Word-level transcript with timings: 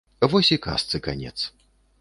Вось 0.31 0.49
і 0.55 0.57
казцы 0.65 1.03
канец. 1.09 1.37